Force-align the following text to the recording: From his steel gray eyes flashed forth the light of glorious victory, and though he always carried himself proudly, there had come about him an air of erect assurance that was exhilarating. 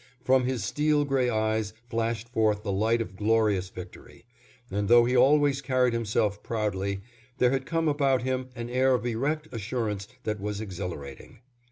From 0.23 0.45
his 0.45 0.63
steel 0.63 1.05
gray 1.05 1.29
eyes 1.29 1.73
flashed 1.87 2.27
forth 2.27 2.63
the 2.63 2.71
light 2.71 3.01
of 3.01 3.15
glorious 3.15 3.69
victory, 3.69 4.25
and 4.71 4.87
though 4.87 5.05
he 5.05 5.15
always 5.15 5.61
carried 5.61 5.93
himself 5.93 6.41
proudly, 6.41 7.01
there 7.37 7.51
had 7.51 7.67
come 7.67 7.87
about 7.87 8.23
him 8.23 8.49
an 8.55 8.67
air 8.67 8.95
of 8.95 9.05
erect 9.05 9.47
assurance 9.51 10.07
that 10.23 10.39
was 10.41 10.59
exhilarating. 10.59 11.41